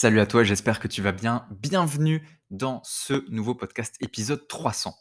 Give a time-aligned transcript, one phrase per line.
[0.00, 1.44] Salut à toi, j'espère que tu vas bien.
[1.50, 4.94] Bienvenue dans ce nouveau podcast, épisode 300.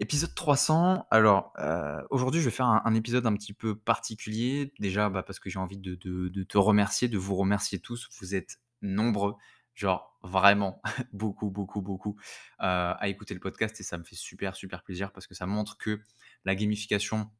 [0.00, 5.08] Épisode 300, alors euh, aujourd'hui je vais faire un, épisode un petit peu particulier, déjà
[5.10, 9.36] bah, parce que j'ai envie de te remercier, de vous remercier tous, vous êtes nombreux,
[9.76, 10.82] genre vraiment
[11.12, 12.16] beaucoup, beaucoup, beaucoup
[12.62, 15.46] euh, à écouter le podcast et ça me fait super, super plaisir parce que ça
[15.46, 16.00] montre que
[16.44, 17.30] la gamification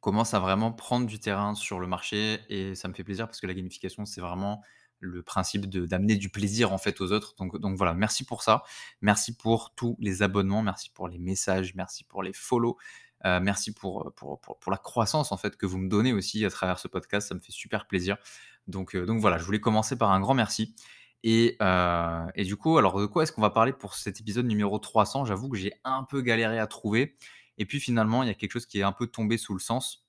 [0.00, 3.40] commence à vraiment prendre du terrain sur le marché et ça me fait plaisir parce
[3.40, 4.64] que la gamification, c'est vraiment
[5.04, 7.34] le principe d'amener du plaisir en fait aux autres.
[7.36, 8.62] Donc, donc voilà, merci pour ça.
[9.00, 12.76] Merci pour tous les abonnements, merci pour les messages, merci pour les follow,
[13.26, 16.44] euh, merci pour, pour, pour, pour la croissance en fait que vous me donnez aussi
[16.44, 17.28] à travers ce podcast.
[17.28, 18.16] Ça me fait super plaisir.
[18.66, 20.74] Donc, euh, donc voilà, je voulais commencer par un grand merci.
[21.22, 24.46] Et, euh, et du coup, alors de quoi est-ce qu'on va parler pour cet épisode
[24.46, 27.16] numéro 300 J'avoue que j'ai un peu galéré à trouver.
[27.56, 29.60] Et puis finalement, il y a quelque chose qui est un peu tombé sous le
[29.60, 30.03] sens.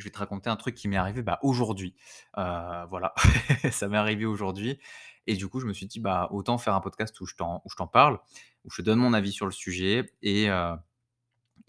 [0.00, 1.94] Je vais te raconter un truc qui m'est arrivé bah, aujourd'hui.
[2.38, 2.42] Heu,
[2.88, 3.14] voilà,
[3.70, 4.78] ça m'est arrivé aujourd'hui
[5.26, 7.86] et du coup, je me suis dit: «Bah, autant faire un podcast où je t'en
[7.86, 8.18] parle,
[8.64, 10.74] où je te donne mon avis sur le sujet et heu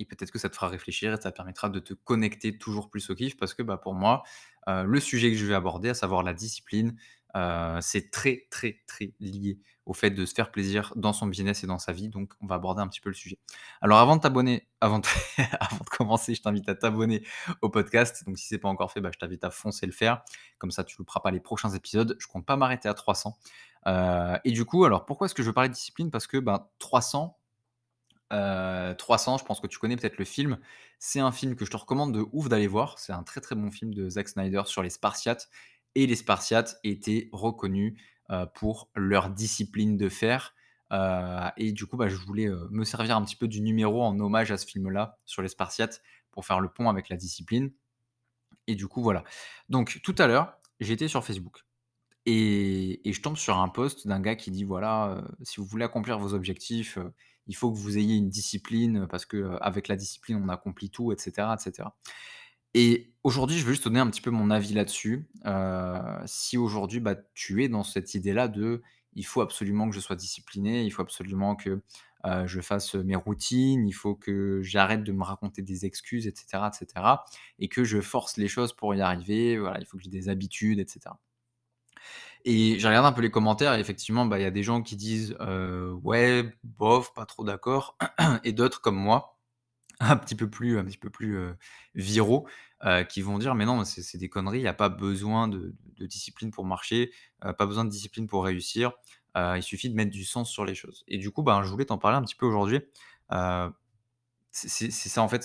[0.06, 3.16] peut-être que ça te fera réfléchir et ça permettra de te connecter toujours plus au
[3.16, 4.24] kiff parce que, bah, pour moi,
[4.70, 6.96] heu, le sujet que je vais aborder, à savoir la discipline,
[7.36, 11.64] heu, c'est très, très, très lié au fait de se faire plaisir dans son business
[11.64, 13.40] et dans sa vie, donc on va aborder un petit peu le sujet.
[13.82, 15.02] Alors avant de t'abonner, avant
[15.60, 17.24] avant de commencer, je t'invite à t'abonner
[17.62, 20.22] au podcast, donc si c'est pas encore fait, bah, je t'invite à foncer le faire,
[20.60, 22.16] comme ça tu louperas pas les prochains épisodes.
[22.20, 23.38] Je compte pas m'arrêter à 300,
[23.88, 26.12] heu et du coup, alors pourquoi est-ce que je veux parler de discipline?
[26.12, 27.38] Parce que, ben, 300
[28.32, 30.58] Heu, 300, je pense que tu connais peut-être le film.
[31.00, 33.00] C'est un film que je te recommande de ouf d'aller voir.
[33.00, 35.50] C'est un très, très bon film de Zack Snyder sur les Spartiates
[35.96, 38.00] et les Spartiates étaient reconnus,
[38.32, 40.54] heu, pour leur discipline de fer,
[40.94, 44.18] heu et du coup, bah, je voulais, me servir un petit peu du numéro en
[44.20, 46.02] hommage à ce film-là sur les Spartiates
[46.32, 47.72] pour faire le pont avec la discipline
[48.68, 49.24] et du coup, voilà.
[49.70, 51.66] Donc tout à l'heure, j'étais sur Facebook
[52.28, 55.86] et et je tombe sur un post d'un gars qui dit: «Voilà, si vous voulez
[55.86, 57.00] accomplir vos objectifs,
[57.48, 61.12] il faut que vous ayez une discipline, parce que, avec la discipline, on accomplit tout»
[61.12, 61.58] et cetera
[62.74, 65.30] et aujourd'hui, je veux juste donner un petit peu mon avis là-dessus.
[66.26, 68.82] Si aujourd'hui, bah, tu es dans cette idée-là de:
[69.16, 71.82] «Il faut absolument que je sois discipliné, il faut absolument que,
[72.46, 76.72] je fasse, mes routines, il faut que j'arrête de me raconter des excuses» et cetera
[77.60, 80.30] et que je force les choses pour y arriver, voilà, il faut que j'ai des
[80.30, 81.20] habitudes et cetera.
[82.46, 84.82] Et j'ai regardé un peu les commentaires et effectivement, bah, il y a des gens
[84.82, 87.98] qui disent, heu: «Ouais, bof, pas trop d'accord»
[88.44, 89.38] et d'autres comme moi,
[90.02, 91.56] un petit peu plus un petit peu plus, heu,
[91.96, 92.48] viraux,
[92.86, 95.76] heu, qui vont dire: «Mais non, c'est des conneries, il y a pas besoin de
[96.02, 98.94] discipline pour marcher, pas besoin de discipline pour réussir,
[99.38, 101.86] il suffit de mettre du sens sur les choses» et du coup, ben, je voulais
[101.86, 102.82] t'en parler un petit peu aujourd'hui.
[104.52, 105.44] C'est ça en fait,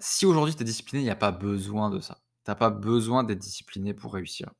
[0.00, 2.20] si aujourd'hui tu es discipliné, il y a pas besoin de ça.
[2.44, 4.50] Tu as pas besoin d'être discipliné pour réussir.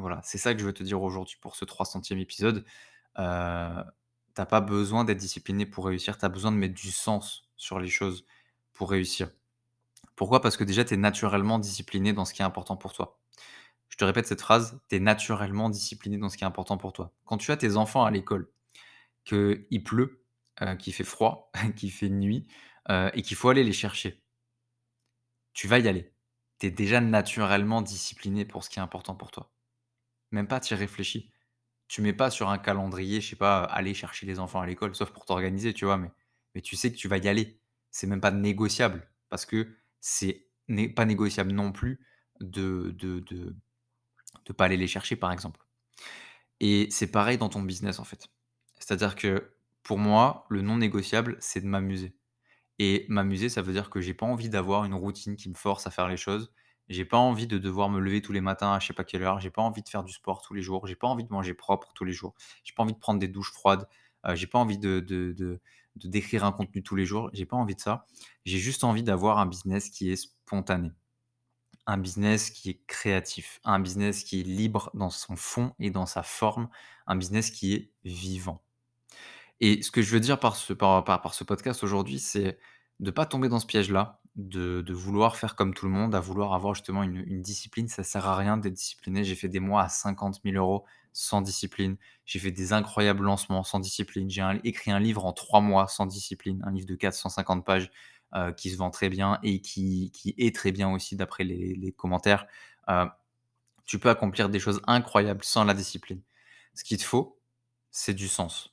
[0.00, 2.64] Voilà, c'est ça que je veux te dire aujourd'hui pour ce 300e épisode.
[3.18, 3.84] Heu,
[4.36, 7.78] tu pas besoin d'être discipliné pour réussir, tu as besoin de mettre du sens sur
[7.80, 8.24] les choses
[8.72, 9.30] pour réussir.
[10.16, 10.40] Pourquoi?
[10.42, 13.18] Parce que déjà, tu es naturellement discipliné dans ce qui est important pour toi.
[13.88, 16.92] Je te répète cette phrase, tu es naturellement discipliné dans ce qui est important pour
[16.92, 17.12] toi.
[17.26, 18.50] Quand tu as tes enfants à l'école,
[19.24, 20.24] qu'il pleut,
[20.62, 22.46] heu, qu'il fait froid, qu'il fait nuit,
[22.90, 24.22] heu et qu'il faut aller les chercher,
[25.52, 26.12] tu vas y aller.
[26.58, 29.52] Tu es déjà naturellement discipliné pour ce qui est important pour toi.
[30.32, 31.32] Même pas, tu y réfléchis.
[31.88, 34.94] Tu mets pas sur un calendrier, je sais pas, aller chercher les enfants à l'école,
[34.94, 35.98] sauf pour t'organiser, tu vois?
[36.54, 37.60] Mais tu sais que tu vas y aller.
[37.90, 39.68] C'est même pas négociable parce que
[40.00, 42.00] c'est n'est pas négociable non plus
[42.40, 43.56] de de de
[44.46, 45.60] de pas aller les chercher, par exemple.
[46.60, 48.28] Et c'est pareil dans ton business, en fait.
[48.78, 49.52] C'est-à-dire que
[49.82, 52.16] pour moi, le non négociable, c'est de m'amuser.
[52.78, 55.86] Et m'amuser, ça veut dire que j'ai pas envie d'avoir une routine qui me force
[55.86, 56.52] à faire les choses.
[56.90, 59.22] J'ai pas envie de devoir me lever tous les matins à je sais pas quelle
[59.22, 59.40] heure.
[59.40, 60.86] J'ai pas envie de faire du sport tous les jours.
[60.86, 62.34] J'ai pas envie de manger propre tous les jours.
[62.64, 63.88] J'ai pas envie de prendre des douches froides.
[64.26, 65.60] Heu, j'ai pas envie de de de
[65.96, 67.30] de d'écrire un contenu tous les jours.
[67.32, 68.06] J'ai pas envie de ça.
[68.44, 70.90] J'ai juste envie d'avoir un business qui est spontané,
[71.86, 76.06] un business qui est créatif, un business qui est libre dans son fond et dans
[76.06, 76.68] sa forme,
[77.06, 78.62] un business qui est vivant.
[79.60, 82.58] Et ce que je veux dire par ce par par par ce podcast aujourd'hui, c'est
[83.00, 86.54] de pas tomber dans ce piège-là, de vouloir faire comme tout le monde, à vouloir
[86.54, 87.88] avoir justement une discipline.
[87.88, 89.24] Ça sert à rien d'être discipliné.
[89.24, 91.96] J'ai fait des mois à 50 000 euros sans discipline.
[92.24, 94.30] J'ai fait des incroyables lancements sans discipline.
[94.30, 97.90] J'ai écrit un livre en 3 mois sans discipline, un livre de 450 pages,
[98.36, 102.46] heu, qui se vend très bien et qui est très bien aussi d'après les commentaires.
[102.88, 103.06] Heu,
[103.86, 106.22] tu peux accomplir des choses incroyables sans la discipline.
[106.74, 107.38] Ce qu'il te faut,
[107.90, 108.72] c'est du sens.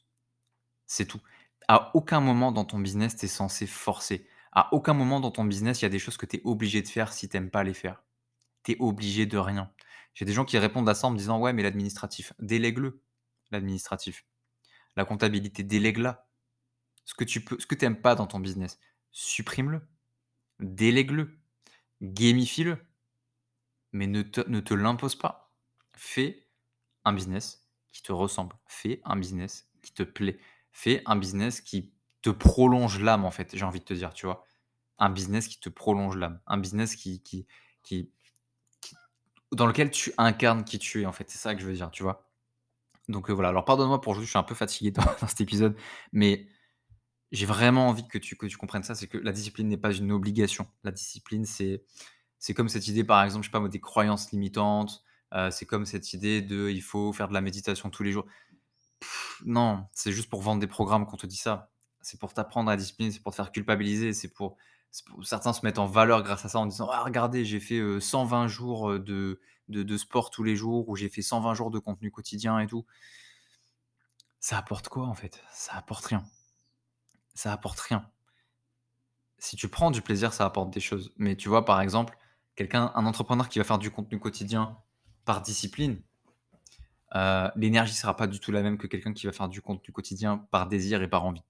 [0.86, 1.21] C'est tout.
[1.68, 4.27] À aucun moment dans ton business, tu es censé forcer.
[4.57, 6.81] À aucun moment dans ton business, il y a des choses que tu es obligé
[6.81, 8.04] de faire si tu aimes pas les faire.
[8.63, 9.71] Tu es obligé de rien.
[10.15, 12.33] J'ai des gens qui répondent à ça en me disant: «Ouais, mais l'administratif».
[12.39, 13.04] Délègue-le.
[13.51, 14.25] l'administratif.
[14.98, 16.27] La comptabilité, délègue-la.
[17.06, 18.80] Ce que tu peux ce que tu aimes pas dans ton business,
[19.12, 19.81] supprime-le,
[20.62, 21.39] délègue-le,
[22.01, 22.77] gamifie-le,
[23.92, 25.54] mais ne te ne te l'impose pas.
[25.95, 26.48] Fais
[27.06, 30.39] un business qui te ressemble, fais un business qui te plaît,
[30.71, 31.94] fais un business qui
[32.24, 34.47] te prolonge l'âme, en fait, j'ai envie de te dire, tu vois?
[35.00, 37.48] Un business qui te prolonge l'âme, un business qui qui
[37.84, 38.12] qui
[39.52, 41.90] dans lequel tu incarnes qui tu es, en fait, c'est ça que je veux dire,
[41.92, 42.30] tu vois?
[43.10, 44.92] Donc, heu, voilà, alors pardonne-moi pour aujourd'hui, je suis un peu fatigué
[45.22, 45.78] dans cet épisode,
[46.14, 46.48] mais
[47.32, 49.94] j'ai vraiment envie que tu que tu comprennes ça, c'est que la discipline n'est pas
[49.94, 50.68] une obligation.
[50.84, 51.84] La discipline, c'est
[52.40, 55.04] c'est comme cette idée, par exemple, je sais pas des croyances limitantes,
[55.36, 58.28] heu, c'est comme cette idée de: «Il faut faire de la méditation tous les jours».
[59.46, 61.72] Non, c'est juste pour vendre des programmes qu'on te dit ça.
[62.02, 64.58] C'est pour t'apprendre la discipline, c'est pour te faire culpabiliser, c'est pour
[65.24, 68.00] certains se mettent en valeur grâce à ça en disant: «Ah regardez, j'ai fait, heu,
[68.00, 69.39] 120 jours, de
[69.69, 72.86] de sport tous les jours» ou «J'ai fait 120 jours de contenu quotidien et tout».
[74.39, 75.44] Ça apporte quoi en fait?
[75.51, 76.24] Ça apporte rien.
[77.34, 78.10] Ça apporte rien.
[79.39, 81.13] Si tu prends du plaisir, ça apporte des choses.
[81.18, 82.18] Mais tu vois, par exemple,
[82.56, 84.78] quelqu'un un entrepreneur qui va faire du contenu quotidien
[85.25, 86.01] par discipline,
[87.16, 89.94] heu, l'énergie sera pas du tout la même que quelqu'un qui va faire du contenu
[89.94, 91.44] quotidien par désir et par envie.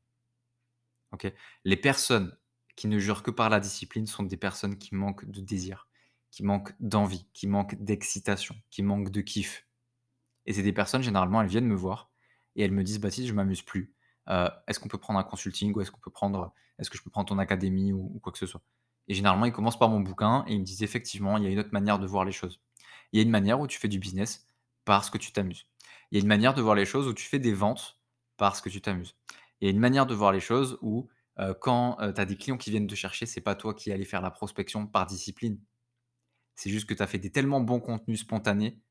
[1.11, 1.31] OK?
[1.63, 2.35] Les personnes
[2.77, 5.89] qui ne jurent que par la discipline sont des personnes qui manquent de désir,
[6.31, 9.67] qui manquent d'envie, qui manquent d'excitation, qui manquent de kiff.
[10.45, 12.11] Et c'est des personnes, généralement, elles viennent me voir
[12.55, 13.93] et elles me disent: «Baptiste, je m'amuse plus.
[14.29, 17.09] Heu, est-ce qu'on peut prendre un consulting ou est-ce qu'on peut prendre que je peux
[17.09, 18.61] prendre ton académie ou quoi que ce soit?»
[19.09, 21.49] et généralement, ils commencent par mon bouquin et ils me disent: «Effectivement, il y a
[21.49, 22.59] une autre manière de voir les choses.
[23.13, 24.45] Il y a une manière où tu fais du business
[24.85, 25.65] parce que tu t'amuses.
[26.11, 27.99] Il y a une manière de voir les choses où tu fais des ventes
[28.37, 29.15] parce que tu t'amuses.
[29.61, 31.07] Il y a une manière de voir les choses où,
[31.39, 34.05] heu, quand, tu as des clients qui viennent te chercher, c'est pas toi qui allais
[34.05, 35.59] faire la prospection par discipline.
[36.55, 38.81] C'est juste que tu as fait des tellement bons contenus spontanés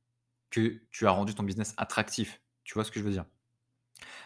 [0.50, 2.40] que tu as rendu ton business attractif.
[2.64, 3.25] Tu vois ce que je veux dire?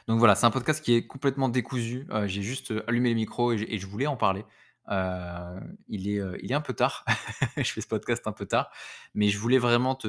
[0.06, 2.06] Donc voilà, c'est un podcast qui est complètement décousu.
[2.11, 4.44] Heu, j'ai juste, allumé le micro et je voulais en parler.
[5.88, 7.05] Il est, il est un peu tard.
[7.56, 8.70] Je fais ce podcast un peu tard,
[9.14, 10.08] mais je voulais vraiment te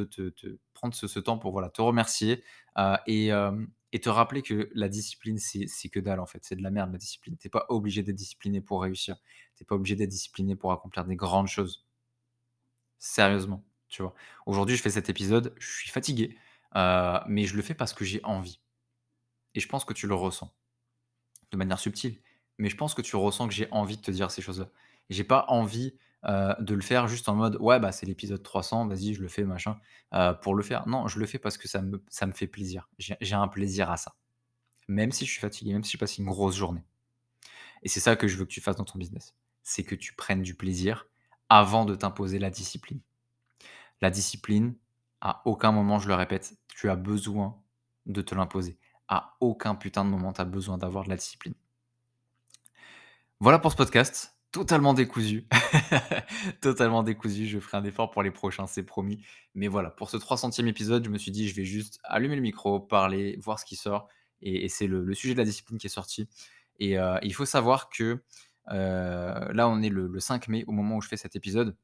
[0.73, 2.43] prendre ce ce temps pour, voilà, te remercier,
[3.05, 3.31] et
[3.93, 6.39] et te rappeler que la discipline, c'est que dalle, en fait.
[6.43, 7.37] C'est de la merde, la discipline.
[7.37, 9.17] Tu es pas obligé d'être discipliné pour réussir.
[9.55, 11.85] Tu es pas obligé d'être discipliné pour accomplir des grandes choses.
[12.99, 14.13] Sérieusement, tu vois?
[14.45, 16.37] Aujourd'hui, je fais cet épisode, je suis fatigué,
[16.75, 18.59] heu, mais je le fais parce que j'ai envie
[19.55, 20.53] et je pense que tu le ressens.
[21.51, 22.19] De manière subtile,
[22.57, 24.69] mais je pense que tu ressens que j'ai envie de te dire ces choses-là.
[25.09, 25.97] J'ai pas envie,
[26.27, 29.27] heu, de le faire juste en mode: «Ouais, bah, c'est l'épisode 300, vas-y, je le
[29.27, 29.77] fais, machin»,
[30.13, 30.87] heu, pour le faire.
[30.87, 32.89] Non, je le fais parce que ça me ça me fait plaisir.
[32.99, 34.15] J'ai un plaisir à ça.
[34.87, 36.83] Même si je suis fatigué, même si j'ai passé une grosse journée
[37.83, 39.35] et c'est ça que je veux que tu fasses dans ton business.
[39.63, 41.07] C'est que tu prennes du plaisir
[41.49, 43.01] avant de t'imposer la discipline.
[44.01, 44.75] La discipline,
[45.21, 47.61] à aucun moment, je le répète, tu as besoin
[48.05, 48.77] de te l'imposer.
[49.07, 51.53] À aucun putain de moment, tu as besoin d'avoir de la discipline.
[53.39, 55.47] Voilà pour ce podcast, totalement décousu.
[56.61, 59.23] Totalement décousu, je ferai un effort pour les prochains, c'est promis.
[59.55, 62.41] Mais voilà, pour ce 300e épisode, je me suis dit: «Je vais juste allumer le
[62.41, 64.07] micro, parler, voir ce qui sort»
[64.43, 66.27] et c'est le sujet de la discipline qui est sorti.
[66.79, 68.23] Et heu, il faut savoir que, heu,
[68.71, 71.75] là, on est le le 5 mai au moment où je fais cet épisode.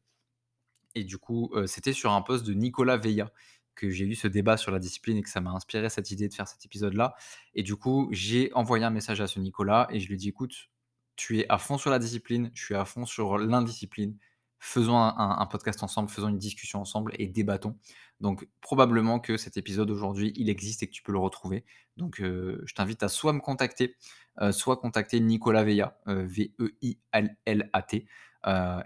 [0.96, 3.32] Et du coup, heu, c'était sur un post de Nicolas Veilla
[3.76, 6.28] que j'ai eu ce débat sur la discipline et que ça m'a inspiré cette idée
[6.28, 7.14] de faire cet épisode-là.
[7.54, 10.30] Et du coup, j'ai envoyé un message à ce Nicolas et je lui ai dit:
[10.30, 10.70] «Écoute,
[11.18, 14.16] tu es à fond sur la discipline, je suis à fond sur l'indiscipline.
[14.60, 17.76] Faisons un podcast ensemble, faisons une discussion ensemble et débattons».
[18.22, 21.64] Donc probablement que cet épisode aujourd'hui, il existe et que tu peux le retrouver.
[21.98, 23.96] Donc, heu, je t'invite à soit me contacter,
[24.42, 28.08] heu, soit contacter Nicolas Veilla, heu, V-E-I-L-L-A-T,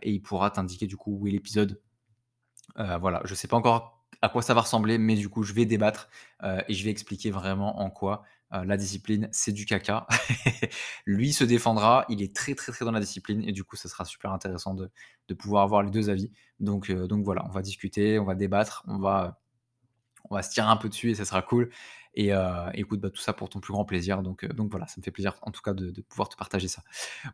[0.02, 1.82] et il pourra t'indiquer du coup où est l'épisode
[2.76, 5.66] voilà, je sais pas encore à quoi ça va ressembler, mais du coup, je vais
[5.66, 6.10] débattre,
[6.68, 10.08] et je vais expliquer vraiment en quoi, heu, la discipline, c'est du caca.
[11.06, 13.90] Lui se défendra, il est très, très, très dans la discipline et du coup, ça
[13.90, 14.90] sera super intéressant de
[15.30, 16.32] de pouvoir avoir les 2 avis.
[16.60, 19.41] Donc heu, donc voilà, on va discuter, on va débattre, on va,
[20.30, 21.70] on va se tirer un peu dessus et ça sera cool
[22.14, 22.40] et heu,
[22.74, 25.04] écoute, bah, tout ça pour ton plus grand plaisir donc heu, donc voilà, ça me
[25.04, 26.84] fait plaisir en tout cas de pouvoir te partager ça.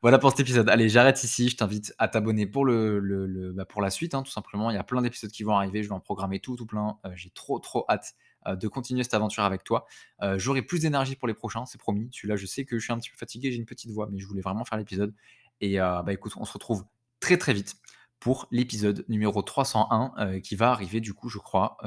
[0.03, 0.69] Voilà pour cet épisode.
[0.69, 4.69] Allez, j'arrête ici, je t'invite à t'abonner pour bah, la suite, hein, tout simplement.
[4.69, 6.99] Il y a plein d'épisodes qui vont arriver, je vais en programmer tout, tout plein.
[7.05, 8.13] Heu, j'ai trop, trop hâte,
[8.47, 9.87] de continuer cette aventure avec toi.
[10.35, 12.09] J'aurai plus d'énergie pour les prochains, c'est promis.
[12.13, 14.19] Celui-là, je sais que je suis un petit peu fatigué, j'ai une petite voix, mais
[14.19, 15.13] je voulais vraiment faire l'épisode
[15.59, 16.85] et bah, écoute, on se retrouve
[17.19, 17.75] très, très vite
[18.19, 21.77] pour l'épisode numéro 301, heu, qui va arriver du coup, je crois,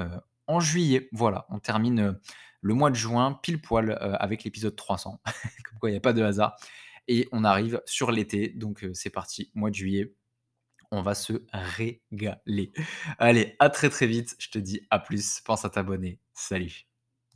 [0.50, 1.08] en juillet.
[1.12, 2.20] Voilà, on termine, heu,
[2.62, 5.20] le mois de juin pile poil, heu, avec l'épisode 300.
[5.70, 6.56] Comme quoi il y a pas de hasard
[7.08, 10.14] et on arrive sur l'été, donc heu, c'est parti, mois de juillet,
[10.92, 12.72] on va se régaler.
[13.18, 16.20] Allez, à très, très vite, je te dis à plus, pense à t'abonner.
[16.34, 16.89] Salut.